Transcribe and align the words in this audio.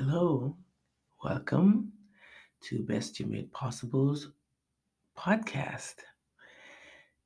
Hello, 0.00 0.54
welcome 1.24 1.90
to 2.60 2.84
Best 2.84 3.18
You 3.18 3.26
Made 3.26 3.52
Possible's 3.52 4.30
podcast. 5.18 5.94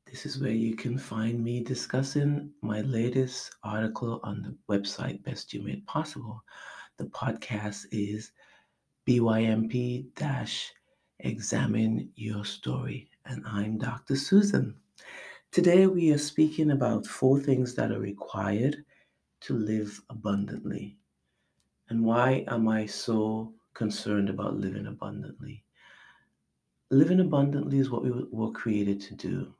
This 0.06 0.24
is 0.24 0.40
where 0.40 0.52
you 0.52 0.74
can 0.74 0.96
find 0.96 1.44
me 1.44 1.62
discussing 1.62 2.50
my 2.62 2.80
latest 2.80 3.56
article 3.62 4.20
on 4.22 4.40
the 4.40 4.56
website 4.74 5.22
Best 5.22 5.52
You 5.52 5.60
Made 5.60 5.86
Possible. 5.86 6.42
The 6.96 7.04
podcast 7.04 7.84
is 7.92 8.32
BYMP 9.06 10.06
Examine 11.18 12.08
Your 12.14 12.44
Story, 12.46 13.10
and 13.26 13.44
I'm 13.46 13.76
Dr. 13.76 14.16
Susan. 14.16 14.74
Today 15.50 15.86
we 15.86 16.10
are 16.10 16.16
speaking 16.16 16.70
about 16.70 17.06
four 17.06 17.38
things 17.38 17.74
that 17.74 17.92
are 17.92 18.00
required 18.00 18.82
to 19.42 19.58
live 19.58 20.00
abundantly. 20.08 20.96
And 21.92 22.06
why 22.06 22.42
am 22.48 22.68
I 22.68 22.86
so 22.86 23.52
concerned 23.74 24.30
about 24.30 24.56
living 24.56 24.86
abundantly? 24.86 25.62
Living 26.90 27.20
abundantly 27.20 27.80
is 27.80 27.90
what 27.90 28.02
we 28.02 28.10
were 28.30 28.50
created 28.50 28.98
to 29.02 29.14
do. 29.14 29.54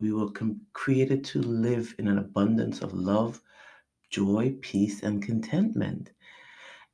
We 0.00 0.14
were 0.14 0.30
com- 0.30 0.62
created 0.72 1.22
to 1.24 1.42
live 1.42 1.94
in 1.98 2.08
an 2.08 2.16
abundance 2.16 2.80
of 2.80 2.94
love, 2.94 3.42
joy, 4.08 4.56
peace, 4.62 5.02
and 5.02 5.22
contentment. 5.22 6.12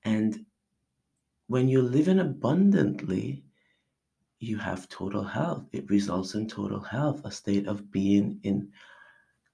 And 0.03 0.45
when 1.47 1.69
you're 1.69 1.83
living 1.83 2.19
abundantly, 2.19 3.45
you 4.41 4.59
have 4.59 4.89
total 4.89 5.23
health. 5.23 5.69
It 5.73 5.89
results 5.89 6.35
in 6.35 6.49
total 6.49 6.81
health, 6.81 7.25
a 7.25 7.31
state 7.31 7.69
of 7.69 7.93
being 7.93 8.41
in 8.43 8.73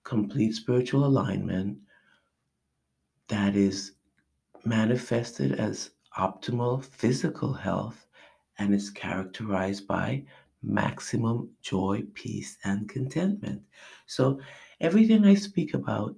complete 0.04 0.54
spiritual 0.54 1.04
alignment 1.04 1.76
that 3.28 3.56
is 3.56 3.92
manifested 4.64 5.52
as 5.52 5.90
optimal 6.18 6.84
physical 6.84 7.52
health 7.52 8.06
and 8.58 8.74
is 8.74 8.90
characterized 8.90 9.86
by 9.86 10.24
maximum 10.62 11.50
joy, 11.62 12.04
peace, 12.14 12.58
and 12.64 12.88
contentment. 12.88 13.62
So, 14.06 14.40
everything 14.80 15.24
I 15.24 15.34
speak 15.34 15.74
about 15.74 16.14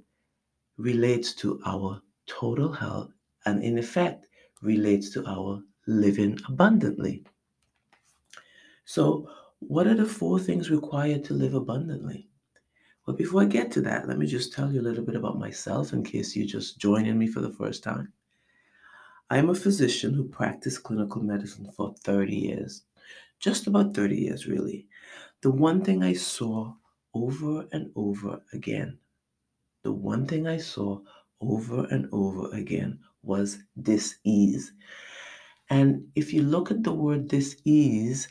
relates 0.77 1.33
to 1.35 1.61
our 1.65 2.03
total 2.27 2.73
health 2.73 3.13
and, 3.47 3.63
in 3.63 3.79
effect, 3.79 4.27
relates 4.63 5.11
to 5.11 5.27
our 5.27 5.63
living 5.87 6.39
abundantly. 6.49 7.25
So, 8.85 9.31
what 9.61 9.87
are 9.87 9.95
the 9.95 10.07
four 10.07 10.39
things 10.39 10.71
required 10.71 11.25
to 11.25 11.35
live 11.35 11.55
abundantly? 11.55 12.29
Well, 13.07 13.17
before 13.17 13.43
I 13.43 13.47
get 13.47 13.71
to 13.73 13.81
that, 13.83 14.09
let 14.09 14.19
me 14.19 14.27
just 14.27 14.53
tell 14.53 14.73
you 14.73 14.81
a 14.81 14.83
little 14.83 15.05
bit 15.05 15.17
about 15.17 15.39
myself 15.39 15.93
in 15.93 16.03
case 16.03 16.35
you're 16.35 16.47
just 16.47 16.79
joining 16.79 17.19
me 17.19 17.27
for 17.27 17.41
the 17.41 17.53
first 17.53 17.83
time. 17.83 18.13
I 19.31 19.39
am 19.39 19.49
a 19.49 19.55
physician 19.55 20.13
who 20.13 20.25
practiced 20.25 20.83
clinical 20.83 21.23
medicine 21.23 21.71
for 21.73 21.95
30 22.05 22.35
years, 22.35 22.83
just 23.41 23.67
about 23.67 23.95
30 23.95 24.17
years, 24.17 24.47
really. 24.47 24.87
The 25.41 25.51
one 25.51 25.83
thing 25.83 26.03
I 26.03 26.13
saw 26.13 26.75
over 27.15 27.67
and 27.73 27.91
over 27.97 28.43
again, 28.53 28.99
the 29.83 29.93
one 29.93 30.27
thing 30.27 30.47
I 30.47 30.59
saw 30.59 31.01
over 31.41 31.87
and 31.87 32.09
over 32.13 32.51
again 32.55 32.99
was 33.23 33.59
dis-ease. 33.81 34.73
And 35.71 36.07
if 36.15 36.33
you 36.33 36.43
look 36.43 36.71
at 36.71 36.83
the 36.83 36.93
word 36.93 37.29
dis-ease, 37.29 38.29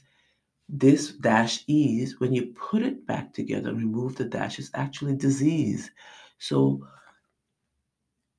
this 0.69 1.13
dash 1.13 1.63
ease, 1.67 2.19
when 2.19 2.33
you 2.33 2.53
put 2.53 2.83
it 2.83 3.05
back 3.05 3.33
together 3.33 3.69
and 3.69 3.78
remove 3.78 4.16
the 4.16 4.25
dash, 4.25 4.59
is 4.59 4.72
actually 4.73 5.16
disease. 5.16 5.91
So 6.38 6.88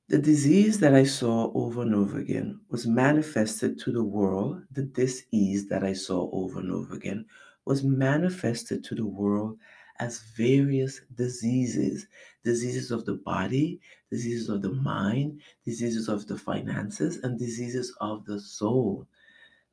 the 0.07 0.19
disease 0.19 0.79
that 0.79 0.93
I 0.93 1.03
saw 1.03 1.51
over 1.53 1.81
and 1.81 1.95
over 1.95 2.19
again 2.19 2.59
was 2.69 2.85
manifested 2.85 3.79
to 3.79 3.91
the 3.91 4.03
world. 4.03 4.63
The 4.71 4.83
disease 4.83 5.67
that 5.69 5.83
I 5.83 5.93
saw 5.93 6.29
over 6.31 6.59
and 6.59 6.71
over 6.71 6.93
again 6.95 7.25
was 7.65 7.83
manifested 7.83 8.83
to 8.83 8.95
the 8.95 9.05
world 9.05 9.57
as 9.99 10.21
various 10.37 11.01
diseases 11.15 12.05
diseases 12.43 12.91
of 12.91 13.05
the 13.05 13.15
body, 13.15 13.81
diseases 14.11 14.49
of 14.49 14.61
the 14.61 14.73
mind, 14.73 15.41
diseases 15.65 16.07
of 16.07 16.27
the 16.27 16.37
finances, 16.37 17.17
and 17.17 17.39
diseases 17.39 17.91
of 17.99 18.23
the 18.25 18.39
soul, 18.39 19.07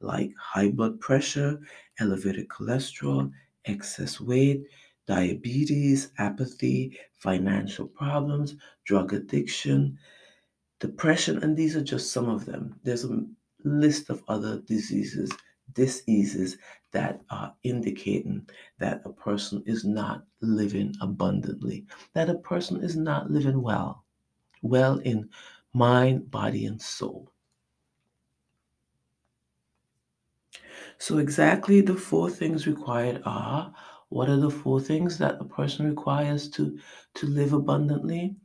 like 0.00 0.32
high 0.38 0.70
blood 0.70 1.00
pressure, 1.00 1.60
elevated 1.98 2.48
cholesterol, 2.48 3.30
excess 3.66 4.20
weight, 4.20 4.64
diabetes, 5.06 6.12
apathy, 6.18 6.98
financial 7.12 7.86
problems, 7.88 8.56
drug 8.84 9.12
addiction, 9.12 9.98
depression, 10.82 11.40
and 11.44 11.56
these 11.56 11.76
are 11.76 11.82
just 11.82 12.10
some 12.12 12.28
of 12.28 12.44
them. 12.44 12.74
There's 12.82 13.04
a 13.04 13.24
list 13.62 14.10
of 14.10 14.24
other 14.26 14.58
diseases, 14.62 15.30
diseases 15.74 16.58
that 16.90 17.20
are 17.30 17.54
indicating 17.62 18.48
that 18.78 19.00
a 19.04 19.12
person 19.12 19.62
is 19.64 19.84
not 19.84 20.24
living 20.40 20.92
abundantly, 21.00 21.86
that 22.14 22.28
a 22.28 22.34
person 22.34 22.82
is 22.82 22.96
not 22.96 23.30
living 23.30 23.62
well, 23.62 24.04
well 24.62 24.98
in 24.98 25.30
mind, 25.72 26.28
body, 26.32 26.66
and 26.66 26.82
soul. 26.82 27.30
So, 30.98 31.18
exactly 31.18 31.80
the 31.80 31.94
four 31.94 32.28
things 32.28 32.66
required 32.66 33.22
are 33.24 33.72
what 34.08 34.28
are 34.28 34.36
the 34.36 34.50
four 34.50 34.80
things 34.80 35.16
that 35.18 35.40
a 35.40 35.44
person 35.44 35.88
requires 35.88 36.50
to, 36.50 36.76
to 37.14 37.26
live 37.28 37.52
abundantly? 37.52 38.36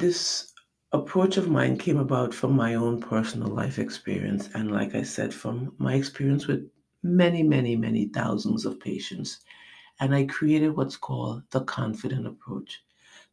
This 0.00 0.52
approach 0.92 1.36
of 1.36 1.48
mine 1.48 1.76
came 1.76 1.98
about 1.98 2.34
from 2.34 2.56
my 2.56 2.74
own 2.74 3.00
personal 3.00 3.48
life 3.48 3.78
experience. 3.78 4.48
And 4.54 4.72
like 4.72 4.94
I 4.94 5.02
said, 5.02 5.32
from 5.32 5.74
my 5.78 5.94
experience 5.94 6.46
with 6.46 6.68
many, 7.02 7.42
many, 7.42 7.76
many 7.76 8.06
thousands 8.08 8.64
of 8.64 8.80
patients. 8.80 9.40
And 10.00 10.14
I 10.14 10.24
created 10.24 10.76
what's 10.76 10.96
called 10.96 11.42
the 11.50 11.60
confident 11.64 12.26
approach. 12.26 12.82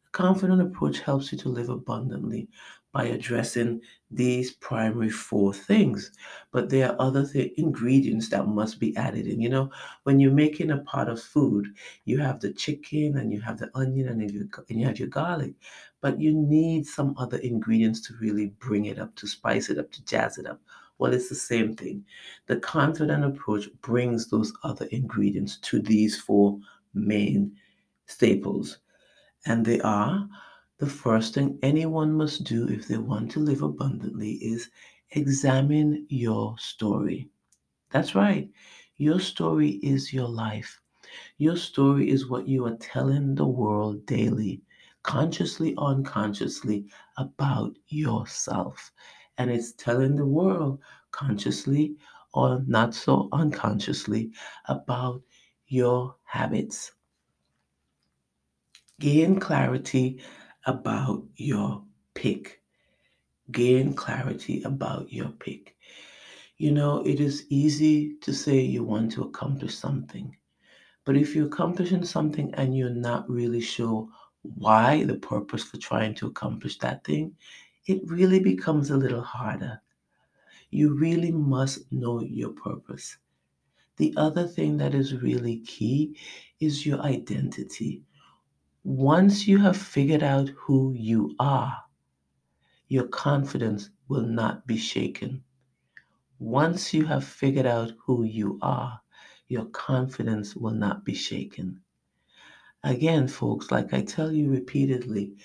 The 0.04 0.10
confident 0.12 0.60
approach 0.60 1.00
helps 1.00 1.32
you 1.32 1.38
to 1.38 1.48
live 1.48 1.70
abundantly 1.70 2.48
by 2.92 3.04
addressing 3.04 3.80
these 4.10 4.52
primary 4.52 5.10
four 5.10 5.52
things. 5.52 6.10
But 6.50 6.70
there 6.70 6.90
are 6.90 6.96
other 7.00 7.26
th- 7.26 7.52
ingredients 7.56 8.28
that 8.30 8.46
must 8.46 8.80
be 8.80 8.96
added 8.96 9.26
in. 9.26 9.40
You 9.40 9.50
know, 9.50 9.70
when 10.04 10.18
you're 10.18 10.32
making 10.32 10.70
a 10.70 10.78
pot 10.78 11.08
of 11.08 11.20
food, 11.22 11.68
you 12.04 12.18
have 12.18 12.40
the 12.40 12.52
chicken 12.52 13.18
and 13.18 13.32
you 13.32 13.40
have 13.42 13.58
the 13.58 13.70
onion 13.74 14.08
and 14.08 14.30
you, 14.30 14.48
and 14.68 14.80
you 14.80 14.86
have 14.86 14.98
your 14.98 15.08
garlic. 15.08 15.54
But 16.00 16.20
you 16.20 16.32
need 16.32 16.86
some 16.86 17.14
other 17.18 17.38
ingredients 17.38 18.00
to 18.06 18.14
really 18.20 18.46
bring 18.60 18.86
it 18.86 18.98
up, 18.98 19.14
to 19.16 19.26
spice 19.26 19.68
it 19.68 19.78
up, 19.78 19.90
to 19.92 20.04
jazz 20.04 20.38
it 20.38 20.46
up. 20.46 20.60
Well, 20.98 21.12
it's 21.12 21.28
the 21.28 21.34
same 21.34 21.74
thing. 21.74 22.04
The 22.46 22.56
confident 22.56 23.24
approach 23.24 23.68
brings 23.82 24.28
those 24.28 24.52
other 24.64 24.86
ingredients 24.86 25.58
to 25.58 25.80
these 25.80 26.20
four 26.20 26.58
main 26.94 27.56
staples. 28.06 28.78
And 29.46 29.64
they 29.64 29.80
are 29.80 30.28
the 30.78 30.86
first 30.86 31.34
thing 31.34 31.58
anyone 31.62 32.12
must 32.12 32.44
do 32.44 32.68
if 32.68 32.86
they 32.86 32.98
want 32.98 33.30
to 33.32 33.40
live 33.40 33.62
abundantly 33.62 34.32
is 34.34 34.70
examine 35.10 36.06
your 36.08 36.56
story. 36.58 37.28
That's 37.90 38.14
right. 38.14 38.48
Your 38.96 39.18
story 39.20 39.80
is 39.82 40.12
your 40.12 40.28
life. 40.28 40.80
Your 41.38 41.56
story 41.56 42.10
is 42.10 42.28
what 42.28 42.46
you 42.46 42.66
are 42.66 42.76
telling 42.76 43.34
the 43.34 43.46
world 43.46 44.04
daily, 44.06 44.62
consciously, 45.08 45.74
unconsciously, 45.78 46.84
about 47.16 47.74
yourself. 47.88 48.92
And 49.38 49.50
it's 49.50 49.72
telling 49.72 50.16
the 50.16 50.26
world 50.26 50.80
consciously 51.12 51.96
or 52.34 52.62
not 52.66 52.94
so 52.94 53.30
unconsciously 53.32 54.32
about 54.66 55.22
your 55.66 56.14
habits. 56.24 56.92
Gain 59.00 59.40
clarity 59.40 60.20
about 60.66 61.24
your 61.36 61.82
pick. 62.12 62.60
Gain 63.50 63.94
clarity 63.94 64.62
about 64.64 65.10
your 65.10 65.30
pick. 65.30 65.74
You 66.58 66.72
know, 66.72 67.00
it 67.06 67.18
is 67.18 67.46
easy 67.48 68.16
to 68.20 68.34
say 68.34 68.60
you 68.60 68.84
want 68.84 69.12
to 69.12 69.22
accomplish 69.22 69.74
something, 69.74 70.36
but 71.06 71.16
if 71.16 71.34
you're 71.34 71.46
accomplishing 71.46 72.04
something 72.04 72.52
and 72.56 72.76
you're 72.76 72.90
not 72.90 73.30
really 73.30 73.62
sure 73.62 74.06
why, 74.42 75.04
the 75.04 75.16
purpose 75.16 75.64
for 75.64 75.76
trying 75.78 76.14
to 76.16 76.26
accomplish 76.26 76.78
that 76.78 77.04
thing, 77.04 77.34
it 77.86 78.00
really 78.04 78.40
becomes 78.40 78.90
a 78.90 78.96
little 78.96 79.22
harder. 79.22 79.80
You 80.70 80.94
really 80.94 81.32
must 81.32 81.90
know 81.90 82.20
your 82.20 82.50
purpose. 82.50 83.16
The 83.96 84.14
other 84.16 84.46
thing 84.46 84.76
that 84.78 84.94
is 84.94 85.14
really 85.14 85.58
key 85.60 86.16
is 86.60 86.86
your 86.86 87.00
identity. 87.00 88.02
Once 88.84 89.46
you 89.48 89.58
have 89.58 89.76
figured 89.76 90.22
out 90.22 90.48
who 90.50 90.92
you 90.96 91.34
are, 91.40 91.76
your 92.88 93.08
confidence 93.08 93.90
will 94.08 94.22
not 94.22 94.66
be 94.66 94.76
shaken. 94.76 95.42
Once 96.38 96.94
you 96.94 97.04
have 97.04 97.24
figured 97.24 97.66
out 97.66 97.92
who 97.98 98.22
you 98.24 98.58
are, 98.62 99.00
your 99.48 99.64
confidence 99.66 100.54
will 100.54 100.72
not 100.72 101.04
be 101.04 101.14
shaken. 101.14 101.80
Again, 102.88 103.28
folks, 103.28 103.70
like 103.70 103.92
I 103.92 104.00
tell 104.00 104.32
you 104.32 104.48
repeatedly, 104.48 105.36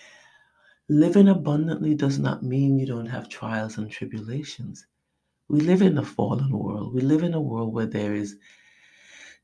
Living 0.89 1.27
abundantly 1.27 1.93
does 1.93 2.17
not 2.17 2.43
mean 2.43 2.79
you 2.79 2.85
don't 2.85 3.07
have 3.07 3.27
trials 3.27 3.77
and 3.77 3.91
tribulations. 3.91 4.85
We 5.49 5.59
live 5.59 5.81
in 5.81 5.97
a 5.97 6.05
fallen 6.05 6.57
world. 6.57 6.93
We 6.93 7.01
live 7.01 7.21
in 7.23 7.33
a 7.33 7.41
world 7.41 7.73
where 7.73 7.85
there 7.85 8.13
is 8.13 8.37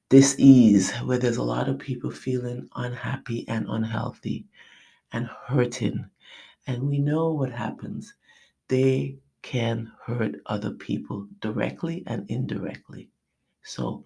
dis-ease, 0.10 0.92
where 1.00 1.18
there's 1.18 1.38
a 1.38 1.44
lot 1.44 1.68
of 1.68 1.80
people 1.80 2.10
feeling 2.10 2.70
unhappy 2.76 3.46
and 3.50 3.66
unhealthy 3.68 4.48
and 5.12 5.28
hurting. 5.28 6.10
And 6.68 6.84
we 6.84 7.00
know 7.00 7.34
what 7.34 7.52
happens. 7.52 8.14
They 8.70 9.20
can 9.42 9.92
hurt 10.06 10.36
other 10.46 10.72
people 10.72 11.28
directly 11.42 12.04
and 12.08 12.30
indirectly. 12.30 13.10
So, 13.64 14.06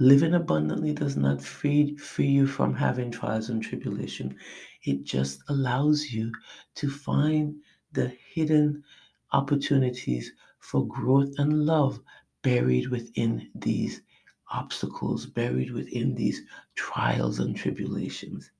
living 0.00 0.34
abundantly 0.34 0.92
does 0.92 1.16
not 1.16 1.42
free, 1.42 1.96
free 1.96 2.28
you 2.28 2.46
from 2.46 2.74
having 2.74 3.10
trials 3.10 3.48
and 3.48 3.62
tribulation. 3.62 4.36
It 4.84 5.04
just 5.04 5.42
allows 5.48 6.10
you 6.12 6.32
to 6.76 6.90
find 6.90 7.56
the 7.92 8.08
hidden 8.08 8.84
opportunities 9.32 10.32
for 10.58 10.86
growth 10.86 11.32
and 11.38 11.64
love 11.66 12.00
buried 12.42 12.88
within 12.88 13.50
these 13.54 14.02
obstacles, 14.50 15.26
buried 15.26 15.70
within 15.72 16.14
these 16.14 16.42
trials 16.74 17.38
and 17.38 17.56
tribulations. 17.56 18.50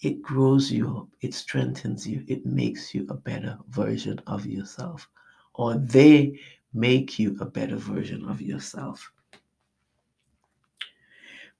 It 0.00 0.22
grows 0.22 0.70
you 0.70 0.96
up, 0.96 1.08
it 1.20 1.34
strengthens 1.34 2.06
you, 2.06 2.24
it 2.28 2.46
makes 2.46 2.94
you 2.94 3.06
a 3.10 3.14
better 3.14 3.58
version 3.68 4.18
of 4.26 4.46
yourself, 4.46 5.08
or 5.54 5.76
they 5.76 6.40
make 6.72 7.18
you 7.18 7.36
a 7.40 7.44
better 7.46 7.76
version 7.76 8.24
of 8.24 8.40
yourself. 8.40 9.12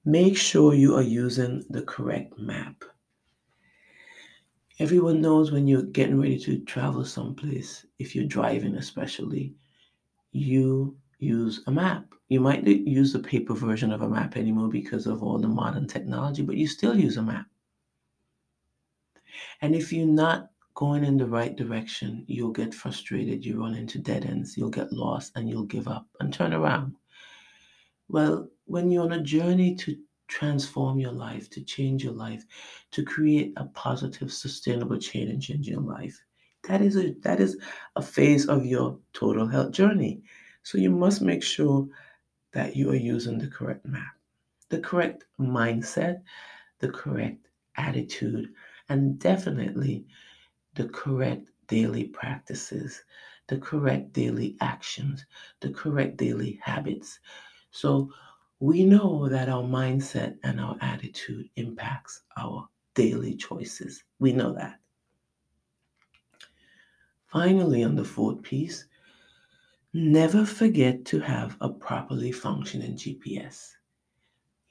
Make 0.06 0.36
sure 0.36 0.72
you 0.72 0.94
are 0.94 1.02
using 1.02 1.64
the 1.68 1.82
correct 1.82 2.38
map. 2.38 2.84
Everyone 4.78 5.20
knows 5.20 5.50
when 5.50 5.66
you're 5.66 5.82
getting 5.82 6.20
ready 6.20 6.38
to 6.44 6.60
travel 6.60 7.04
someplace, 7.04 7.84
if 7.98 8.14
you're 8.14 8.24
driving 8.24 8.76
especially, 8.76 9.52
you 10.30 10.96
use 11.18 11.64
a 11.66 11.72
map. 11.72 12.06
You 12.28 12.38
might 12.38 12.62
not 12.62 12.76
use 12.76 13.12
the 13.12 13.18
paper 13.18 13.54
version 13.54 13.90
of 13.90 14.02
a 14.02 14.08
map 14.08 14.36
anymore 14.36 14.68
because 14.68 15.08
of 15.08 15.24
all 15.24 15.38
the 15.38 15.48
modern 15.48 15.88
technology, 15.88 16.42
but 16.42 16.56
you 16.56 16.68
still 16.68 16.96
use 16.96 17.16
a 17.16 17.22
map. 17.22 17.46
And 19.60 19.74
if 19.74 19.92
you're 19.92 20.06
not 20.06 20.50
going 20.74 21.02
in 21.02 21.16
the 21.16 21.26
right 21.26 21.56
direction, 21.56 22.24
you'll 22.28 22.52
get 22.52 22.72
frustrated, 22.72 23.44
you 23.44 23.60
run 23.60 23.74
into 23.74 23.98
dead 23.98 24.24
ends, 24.24 24.56
you'll 24.56 24.70
get 24.70 24.92
lost, 24.92 25.32
and 25.34 25.48
you'll 25.48 25.64
give 25.64 25.88
up 25.88 26.06
and 26.20 26.32
turn 26.32 26.52
around. 26.52 26.94
Well, 28.08 28.48
when 28.66 28.90
you're 28.90 29.04
on 29.04 29.12
a 29.12 29.22
journey 29.22 29.74
to 29.76 29.96
transform 30.28 30.98
your 30.98 31.12
life, 31.12 31.48
to 31.50 31.62
change 31.62 32.04
your 32.04 32.12
life, 32.12 32.44
to 32.90 33.04
create 33.04 33.52
a 33.56 33.64
positive, 33.66 34.32
sustainable 34.32 34.98
change 34.98 35.50
in 35.50 35.62
your 35.62 35.80
life, 35.80 36.20
that 36.64 36.82
is 36.82 36.96
a 36.96 37.14
that 37.22 37.40
is 37.40 37.56
a 37.94 38.02
phase 38.02 38.48
of 38.48 38.66
your 38.66 38.98
total 39.12 39.46
health 39.46 39.70
journey. 39.70 40.22
So 40.62 40.78
you 40.78 40.90
must 40.90 41.22
make 41.22 41.42
sure 41.42 41.86
that 42.52 42.74
you 42.74 42.90
are 42.90 42.96
using 42.96 43.38
the 43.38 43.46
correct 43.48 43.86
map, 43.86 44.14
the 44.68 44.80
correct 44.80 45.24
mindset, 45.40 46.22
the 46.80 46.88
correct 46.88 47.48
attitude, 47.76 48.52
and 48.88 49.18
definitely 49.18 50.06
the 50.74 50.88
correct 50.88 51.48
daily 51.68 52.04
practices, 52.04 53.02
the 53.48 53.58
correct 53.58 54.12
daily 54.12 54.56
actions, 54.60 55.24
the 55.60 55.70
correct 55.70 56.16
daily 56.16 56.58
habits. 56.62 57.20
So 57.70 58.10
we 58.60 58.84
know 58.84 59.28
that 59.28 59.48
our 59.48 59.62
mindset 59.62 60.38
and 60.42 60.60
our 60.60 60.76
attitude 60.80 61.48
impacts 61.56 62.22
our 62.36 62.68
daily 62.94 63.34
choices. 63.36 64.02
We 64.18 64.32
know 64.32 64.52
that. 64.54 64.80
Finally, 67.26 67.84
on 67.84 67.94
the 67.94 68.04
fourth 68.04 68.42
piece, 68.42 68.86
never 69.92 70.46
forget 70.46 71.04
to 71.04 71.20
have 71.20 71.56
a 71.60 71.68
properly 71.68 72.32
functioning 72.32 72.96
GPS. 72.96 73.72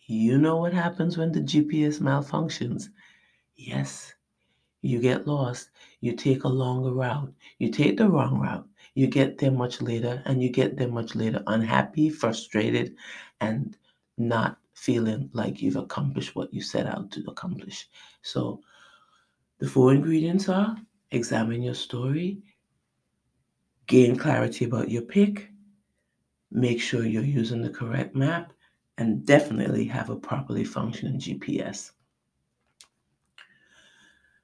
You 0.07 0.37
know 0.37 0.57
what 0.57 0.73
happens 0.73 1.17
when 1.17 1.31
the 1.31 1.41
GPS 1.41 1.99
malfunctions. 1.99 2.89
Yes, 3.55 4.13
you 4.81 4.99
get 4.99 5.27
lost. 5.27 5.69
You 5.99 6.13
take 6.15 6.43
a 6.43 6.47
longer 6.47 6.93
route. 6.93 7.33
You 7.59 7.69
take 7.69 7.97
the 7.97 8.09
wrong 8.09 8.39
route. 8.39 8.67
You 8.95 9.07
get 9.07 9.37
there 9.37 9.51
much 9.51 9.81
later, 9.81 10.23
and 10.25 10.41
you 10.41 10.49
get 10.49 10.77
there 10.77 10.87
much 10.87 11.15
later 11.15 11.43
unhappy, 11.47 12.09
frustrated, 12.09 12.95
and 13.41 13.77
not 14.17 14.57
feeling 14.73 15.29
like 15.33 15.61
you've 15.61 15.75
accomplished 15.75 16.35
what 16.35 16.53
you 16.53 16.61
set 16.61 16.87
out 16.87 17.11
to 17.11 17.23
accomplish. 17.27 17.89
So, 18.21 18.61
the 19.59 19.67
four 19.67 19.93
ingredients 19.93 20.49
are 20.49 20.77
examine 21.11 21.61
your 21.61 21.73
story, 21.73 22.41
gain 23.87 24.15
clarity 24.15 24.65
about 24.65 24.89
your 24.89 25.03
pick, 25.03 25.49
make 26.51 26.81
sure 26.81 27.05
you're 27.05 27.23
using 27.23 27.61
the 27.61 27.69
correct 27.69 28.15
map, 28.15 28.53
and 28.97 29.25
definitely 29.25 29.85
have 29.85 30.09
a 30.09 30.15
properly 30.15 30.63
functioning 30.63 31.19
GPS. 31.19 31.91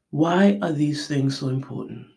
Why 0.09 0.59
are 0.61 0.73
these 0.73 1.07
things 1.07 1.37
so 1.37 1.47
important? 1.47 2.07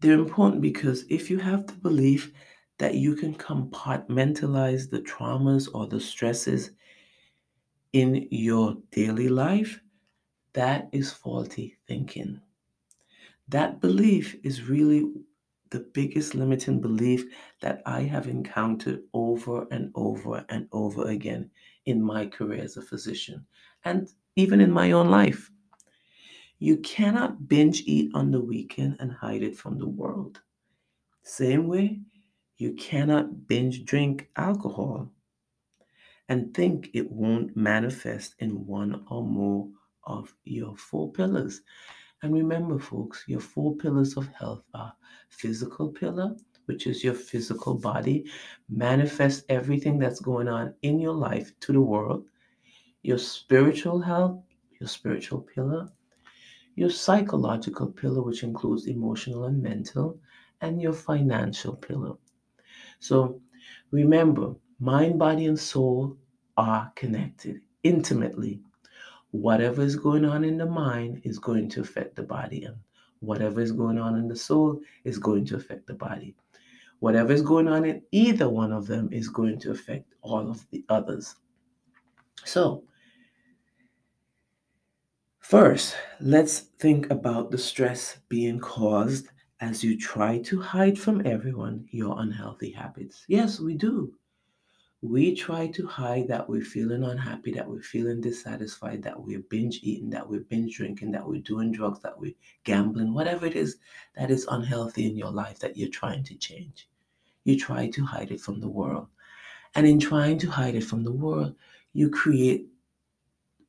They're 0.00 0.14
important 0.14 0.62
because 0.62 1.04
if 1.08 1.30
you 1.30 1.38
have 1.38 1.66
the 1.66 1.74
belief 1.74 2.32
that 2.78 2.94
you 2.94 3.16
can 3.16 3.34
compartmentalize 3.34 4.88
the 4.88 5.00
traumas 5.00 5.68
or 5.74 5.86
the 5.88 6.00
stresses 6.00 6.70
in 7.92 8.28
your 8.30 8.76
daily 8.92 9.28
life, 9.28 9.80
that 10.52 10.88
is 10.92 11.12
faulty 11.12 11.76
thinking. 11.86 12.40
That 13.48 13.80
belief 13.80 14.36
is 14.44 14.68
really 14.68 15.10
the 15.70 15.80
biggest 15.80 16.34
limiting 16.34 16.80
belief 16.80 17.24
that 17.60 17.82
I 17.84 18.02
have 18.02 18.26
encountered 18.26 19.02
over 19.12 19.66
and 19.70 19.90
over 19.94 20.44
and 20.48 20.68
over 20.72 21.08
again 21.08 21.50
in 21.86 22.02
my 22.02 22.26
career 22.26 22.62
as 22.62 22.76
a 22.76 22.82
physician 22.82 23.44
and 23.84 24.08
even 24.36 24.60
in 24.60 24.70
my 24.70 24.92
own 24.92 25.10
life. 25.10 25.50
You 26.60 26.78
cannot 26.78 27.48
binge 27.48 27.82
eat 27.86 28.10
on 28.14 28.32
the 28.32 28.40
weekend 28.40 28.96
and 28.98 29.12
hide 29.12 29.42
it 29.42 29.56
from 29.56 29.78
the 29.78 29.88
world. 29.88 30.40
Same 31.22 31.68
way, 31.68 32.00
you 32.56 32.72
cannot 32.72 33.46
binge 33.46 33.84
drink 33.84 34.28
alcohol 34.34 35.08
and 36.28 36.52
think 36.52 36.90
it 36.94 37.10
won't 37.10 37.56
manifest 37.56 38.34
in 38.40 38.66
one 38.66 39.04
or 39.08 39.22
more 39.22 39.68
of 40.04 40.34
your 40.44 40.76
four 40.76 41.12
pillars. 41.12 41.60
And 42.22 42.34
remember, 42.34 42.80
folks, 42.80 43.24
your 43.28 43.40
four 43.40 43.76
pillars 43.76 44.16
of 44.16 44.26
health 44.28 44.64
are 44.74 44.92
physical 45.28 45.88
pillar, 45.88 46.34
which 46.66 46.88
is 46.88 47.04
your 47.04 47.14
physical 47.14 47.74
body, 47.74 48.28
manifest 48.68 49.44
everything 49.48 49.98
that's 49.98 50.20
going 50.20 50.48
on 50.48 50.74
in 50.82 50.98
your 50.98 51.14
life 51.14 51.52
to 51.60 51.72
the 51.72 51.80
world, 51.80 52.26
your 53.02 53.18
spiritual 53.18 54.00
health, 54.00 54.42
your 54.80 54.88
spiritual 54.88 55.40
pillar, 55.40 55.88
your 56.78 56.90
psychological 56.90 57.88
pillar, 57.88 58.22
which 58.22 58.44
includes 58.44 58.86
emotional 58.86 59.46
and 59.46 59.60
mental, 59.60 60.16
and 60.60 60.80
your 60.80 60.92
financial 60.92 61.74
pillar. 61.74 62.14
So 63.00 63.40
remember, 63.90 64.54
mind, 64.78 65.18
body, 65.18 65.46
and 65.46 65.58
soul 65.58 66.16
are 66.56 66.92
connected 66.94 67.60
intimately. 67.82 68.60
Whatever 69.32 69.82
is 69.82 69.96
going 69.96 70.24
on 70.24 70.44
in 70.44 70.56
the 70.56 70.66
mind 70.66 71.20
is 71.24 71.40
going 71.40 71.68
to 71.70 71.80
affect 71.80 72.14
the 72.14 72.22
body, 72.22 72.62
and 72.62 72.76
whatever 73.18 73.60
is 73.60 73.72
going 73.72 73.98
on 73.98 74.16
in 74.16 74.28
the 74.28 74.36
soul 74.36 74.80
is 75.02 75.18
going 75.18 75.44
to 75.46 75.56
affect 75.56 75.88
the 75.88 75.94
body. 75.94 76.36
Whatever 77.00 77.32
is 77.32 77.42
going 77.42 77.66
on 77.66 77.84
in 77.84 78.02
either 78.12 78.48
one 78.48 78.72
of 78.72 78.86
them 78.86 79.08
is 79.12 79.28
going 79.28 79.58
to 79.60 79.72
affect 79.72 80.14
all 80.22 80.48
of 80.48 80.64
the 80.70 80.84
others. 80.88 81.34
So, 82.44 82.84
First, 85.48 85.96
let's 86.20 86.58
think 86.58 87.10
about 87.10 87.50
the 87.50 87.56
stress 87.56 88.18
being 88.28 88.60
caused 88.60 89.28
as 89.60 89.82
you 89.82 89.96
try 89.96 90.40
to 90.40 90.60
hide 90.60 90.98
from 90.98 91.26
everyone 91.26 91.88
your 91.90 92.20
unhealthy 92.20 92.70
habits. 92.70 93.24
Yes, 93.28 93.58
we 93.58 93.74
do. 93.74 94.12
We 95.00 95.34
try 95.34 95.68
to 95.68 95.86
hide 95.86 96.28
that 96.28 96.46
we're 96.46 96.60
feeling 96.60 97.02
unhappy, 97.02 97.50
that 97.52 97.66
we're 97.66 97.80
feeling 97.80 98.20
dissatisfied, 98.20 99.02
that 99.04 99.18
we're 99.18 99.40
binge 99.40 99.80
eating, 99.82 100.10
that 100.10 100.28
we're 100.28 100.40
binge 100.40 100.76
drinking, 100.76 101.12
that 101.12 101.26
we're 101.26 101.40
doing 101.40 101.72
drugs, 101.72 102.00
that 102.00 102.20
we're 102.20 102.34
gambling, 102.64 103.14
whatever 103.14 103.46
it 103.46 103.56
is 103.56 103.78
that 104.16 104.30
is 104.30 104.46
unhealthy 104.50 105.06
in 105.06 105.16
your 105.16 105.32
life 105.32 105.58
that 105.60 105.78
you're 105.78 105.88
trying 105.88 106.24
to 106.24 106.34
change. 106.34 106.90
You 107.44 107.58
try 107.58 107.88
to 107.88 108.04
hide 108.04 108.32
it 108.32 108.42
from 108.42 108.60
the 108.60 108.68
world. 108.68 109.06
And 109.74 109.86
in 109.86 109.98
trying 109.98 110.40
to 110.40 110.50
hide 110.50 110.74
it 110.74 110.84
from 110.84 111.04
the 111.04 111.12
world, 111.12 111.54
you 111.94 112.10
create 112.10 112.66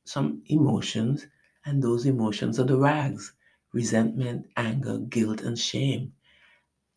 some 0.04 0.42
emotions 0.48 1.26
and 1.64 1.82
those 1.82 2.06
emotions 2.06 2.58
are 2.58 2.64
the 2.64 2.76
rags 2.76 3.32
resentment, 3.72 4.46
anger, 4.56 4.98
guilt, 4.98 5.42
and 5.42 5.58
shame. 5.58 6.12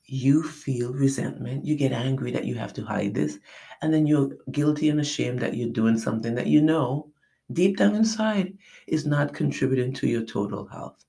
You 0.06 0.44
feel 0.44 0.94
resentment, 0.94 1.66
you 1.66 1.76
get 1.76 1.92
angry 1.92 2.32
that 2.32 2.46
you 2.46 2.56
have 2.56 2.74
to 2.74 2.84
hide 2.84 3.14
this, 3.14 3.40
and 3.82 3.94
then 3.94 4.08
you're 4.08 4.38
guilty 4.52 4.90
and 4.90 5.00
ashamed 5.00 5.40
that 5.40 5.56
you're 5.56 5.70
doing 5.70 5.98
something 5.98 6.36
that 6.36 6.48
you 6.48 6.62
know 6.62 7.12
deep 7.52 7.78
down 7.78 7.96
inside 7.96 8.58
is 8.88 9.06
not 9.06 9.34
contributing 9.34 9.94
to 9.94 10.08
your 10.08 10.26
total 10.26 10.66
health. 10.68 11.06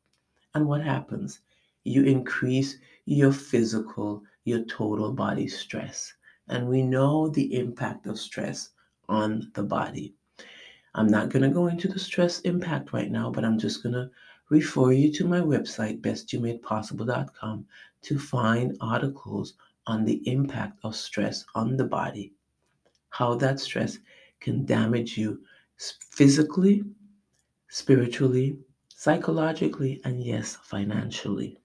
And 0.54 0.66
what 0.66 0.82
happens? 0.82 1.40
You 1.84 2.04
increase 2.04 2.78
your 3.06 3.32
physical, 3.32 4.22
your 4.44 4.64
total 4.64 5.12
body 5.12 5.48
stress. 5.48 6.12
And 6.48 6.68
we 6.68 6.82
know 6.82 7.28
the 7.28 7.54
impact 7.54 8.06
of 8.06 8.18
stress 8.18 8.70
on 9.08 9.50
the 9.54 9.62
body. 9.62 10.14
I'm 10.94 11.08
not 11.08 11.28
going 11.28 11.42
to 11.42 11.48
go 11.48 11.66
into 11.66 11.88
the 11.88 11.98
stress 11.98 12.40
impact 12.40 12.92
right 12.92 13.10
now, 13.10 13.30
but 13.30 13.44
I'm 13.44 13.58
just 13.58 13.82
going 13.82 13.94
to 13.94 14.10
refer 14.48 14.92
you 14.92 15.12
to 15.14 15.26
my 15.26 15.40
website, 15.40 16.00
bestyoumadepossible.com, 16.00 17.66
to 18.02 18.18
find 18.18 18.76
articles 18.80 19.54
on 19.86 20.04
the 20.04 20.26
impact 20.28 20.78
of 20.84 20.94
stress 20.94 21.44
on 21.54 21.76
the 21.76 21.84
body, 21.84 22.32
how 23.10 23.34
that 23.34 23.58
stress 23.58 23.98
can 24.40 24.64
damage 24.64 25.18
you 25.18 25.40
physically, 25.76 26.84
spiritually, 27.68 28.58
psychologically, 28.88 30.00
and 30.04 30.22
yes, 30.22 30.56
financially. 30.62 31.58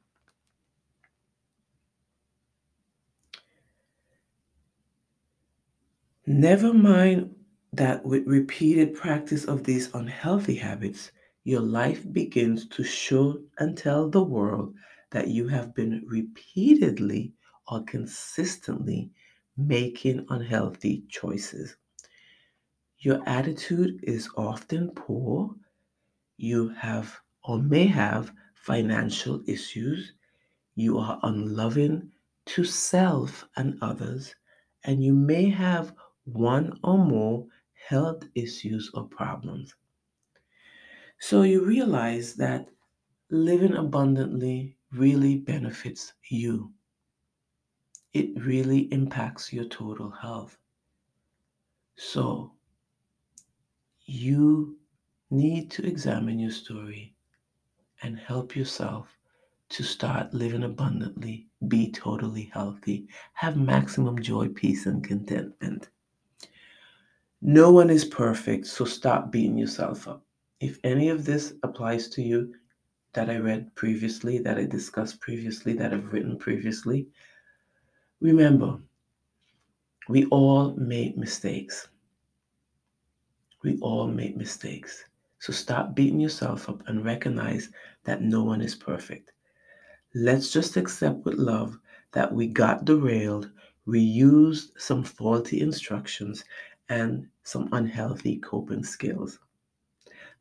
Never 6.25 6.73
mind 6.73 7.35
that 7.73 8.03
with 8.05 8.25
repeated 8.25 8.95
practice 8.95 9.45
of 9.45 9.63
these 9.63 9.93
unhealthy 9.93 10.55
habits, 10.55 11.11
your 11.43 11.61
life 11.61 12.11
begins 12.11 12.67
to 12.67 12.83
show 12.83 13.41
and 13.59 13.77
tell 13.77 14.09
the 14.09 14.23
world 14.23 14.73
that 15.11 15.27
you 15.27 15.47
have 15.47 15.73
been 15.73 16.03
repeatedly 16.05 17.33
or 17.67 17.83
consistently 17.83 19.09
making 19.57 20.25
unhealthy 20.29 21.03
choices. 21.09 21.75
Your 22.99 23.21
attitude 23.27 23.99
is 24.03 24.29
often 24.35 24.91
poor. 24.91 25.55
You 26.37 26.69
have 26.69 27.17
or 27.43 27.59
may 27.59 27.85
have 27.87 28.31
financial 28.55 29.41
issues. 29.47 30.13
You 30.75 30.97
are 30.97 31.19
unloving 31.23 32.11
to 32.47 32.63
self 32.63 33.47
and 33.55 33.77
others. 33.81 34.35
And 34.83 35.03
you 35.03 35.13
may 35.13 35.49
have 35.49 35.93
one 36.25 36.77
or 36.83 36.97
more 36.97 37.45
health 37.87 38.23
issues 38.35 38.91
or 38.93 39.05
problems. 39.07 39.75
So 41.19 41.43
you 41.43 41.63
realize 41.63 42.35
that 42.35 42.69
living 43.29 43.75
abundantly 43.75 44.77
really 44.91 45.37
benefits 45.37 46.13
you. 46.29 46.73
It 48.13 48.39
really 48.43 48.91
impacts 48.93 49.53
your 49.53 49.65
total 49.65 50.09
health. 50.11 50.57
So 51.95 52.53
you 54.05 54.79
need 55.29 55.69
to 55.71 55.85
examine 55.85 56.39
your 56.39 56.51
story 56.51 57.15
and 58.01 58.17
help 58.19 58.55
yourself 58.55 59.17
to 59.69 59.83
start 59.83 60.33
living 60.33 60.63
abundantly, 60.63 61.49
be 61.67 61.91
totally 61.91 62.45
healthy, 62.53 63.07
have 63.33 63.57
maximum 63.57 64.21
joy, 64.21 64.49
peace, 64.49 64.85
and 64.87 65.03
contentment. 65.03 65.89
No 67.41 67.71
one 67.71 67.89
is 67.89 68.03
perfect, 68.03 68.67
so 68.67 68.83
stop 68.83 69.31
beating 69.31 69.57
yourself 69.57 70.07
up. 70.07 70.23
If 70.59 70.77
any 70.83 71.09
of 71.09 71.23
this 71.23 71.53
applies 71.63 72.09
to 72.09 72.21
you 72.21 72.53
that 73.13 73.29
I 73.29 73.37
read 73.37 73.73
previously, 73.75 74.39
that 74.39 74.57
I 74.57 74.65
discussed 74.65 75.21
previously, 75.21 75.73
that 75.73 75.93
I've 75.93 76.11
written 76.11 76.37
previously, 76.37 77.07
remember, 78.19 78.77
we 80.09 80.25
all 80.25 80.73
make 80.75 81.17
mistakes. 81.17 81.87
We 83.63 83.77
all 83.79 84.07
make 84.07 84.35
mistakes. 84.35 85.05
So 85.39 85.53
stop 85.53 85.95
beating 85.95 86.19
yourself 86.19 86.67
up 86.67 86.83
and 86.87 87.05
recognize 87.05 87.69
that 88.03 88.21
no 88.21 88.43
one 88.43 88.61
is 88.61 88.75
perfect. 88.75 89.31
Let's 90.13 90.51
just 90.51 90.75
accept 90.75 91.23
with 91.23 91.35
love 91.35 91.77
that 92.11 92.33
we 92.33 92.47
got 92.47 92.83
derailed, 92.83 93.49
we 93.85 93.99
used 93.99 94.73
some 94.77 95.03
faulty 95.03 95.61
instructions, 95.61 96.43
and 96.89 97.27
some 97.43 97.69
unhealthy 97.71 98.37
coping 98.37 98.83
skills. 98.83 99.39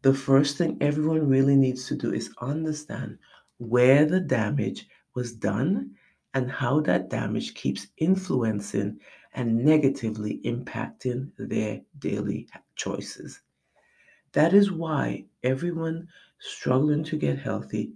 The 0.02 0.14
first 0.14 0.56
thing 0.56 0.76
everyone 0.80 1.28
really 1.28 1.56
needs 1.56 1.86
to 1.88 1.96
do 1.96 2.12
is 2.12 2.34
understand 2.40 3.18
where 3.58 4.04
the 4.04 4.20
damage 4.20 4.88
was 5.14 5.32
done 5.32 5.96
and 6.34 6.50
how 6.50 6.80
that 6.80 7.10
damage 7.10 7.54
keeps 7.54 7.88
influencing 7.96 9.00
and 9.34 9.64
negatively 9.64 10.40
impacting 10.44 11.30
their 11.36 11.80
daily 11.98 12.48
choices. 12.76 13.40
That 14.32 14.54
is 14.54 14.70
why 14.70 15.26
everyone 15.42 16.08
struggling 16.38 17.02
to 17.04 17.16
get 17.16 17.38
healthy, 17.38 17.92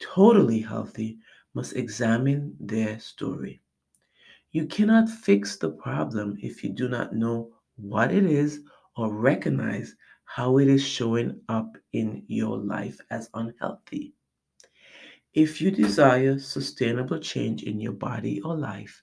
totally 0.00 0.60
healthy, 0.60 1.18
must 1.54 1.76
examine 1.76 2.56
their 2.58 2.98
story. 2.98 3.60
You 4.50 4.66
cannot 4.66 5.08
fix 5.08 5.56
the 5.56 5.70
problem 5.70 6.36
if 6.40 6.64
you 6.64 6.70
do 6.70 6.88
not 6.88 7.14
know 7.14 7.53
what 7.76 8.12
it 8.12 8.24
is 8.24 8.60
or 8.96 9.12
recognize 9.12 9.94
how 10.24 10.58
it 10.58 10.68
is 10.68 10.82
showing 10.82 11.40
up 11.48 11.76
in 11.92 12.24
your 12.28 12.58
life 12.58 12.98
as 13.10 13.30
unhealthy. 13.34 14.14
If 15.34 15.60
you 15.60 15.70
desire 15.70 16.38
sustainable 16.38 17.18
change 17.18 17.64
in 17.64 17.80
your 17.80 17.92
body 17.92 18.40
or 18.42 18.56
life, 18.56 19.02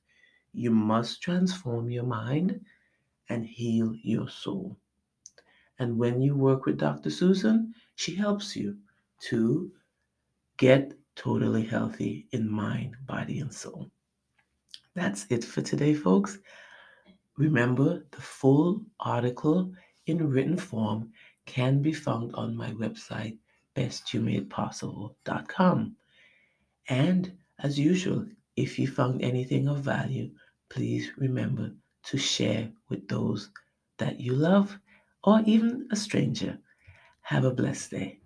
you 0.53 0.71
must 0.71 1.21
transform 1.21 1.89
your 1.89 2.05
mind 2.05 2.61
and 3.29 3.45
heal 3.45 3.93
your 4.03 4.29
soul. 4.29 4.77
And 5.79 5.97
when 5.97 6.21
you 6.21 6.35
work 6.35 6.65
with 6.65 6.77
Dr. 6.77 7.09
Susan, 7.09 7.73
she 7.95 8.15
helps 8.15 8.55
you 8.55 8.77
to 9.29 9.71
get 10.57 10.93
totally 11.15 11.65
healthy 11.65 12.27
in 12.31 12.49
mind, 12.49 12.95
body, 13.05 13.39
and 13.39 13.53
soul. 13.53 13.91
That's 14.93 15.25
it 15.29 15.43
for 15.43 15.61
today, 15.61 15.93
folks. 15.93 16.39
Remember, 17.37 18.05
the 18.11 18.21
full 18.21 18.85
article 18.99 19.73
in 20.05 20.29
written 20.29 20.57
form 20.57 21.11
can 21.45 21.81
be 21.81 21.93
found 21.93 22.35
on 22.35 22.55
my 22.55 22.71
website, 22.71 23.37
bestyoumadepossible.com. 23.75 25.95
And 26.89 27.37
as 27.59 27.79
usual, 27.79 28.25
if 28.55 28.77
you 28.77 28.87
found 28.87 29.21
anything 29.21 29.67
of 29.67 29.79
value, 29.79 30.31
please 30.69 31.11
remember 31.17 31.71
to 32.03 32.17
share 32.17 32.71
with 32.89 33.07
those 33.07 33.49
that 33.97 34.19
you 34.19 34.33
love 34.33 34.77
or 35.23 35.41
even 35.45 35.87
a 35.91 35.95
stranger. 35.95 36.57
Have 37.21 37.45
a 37.45 37.51
blessed 37.51 37.91
day. 37.91 38.19